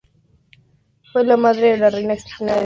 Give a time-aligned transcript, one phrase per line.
[1.13, 2.59] Fue la madre de la reina Cristina de Suecia.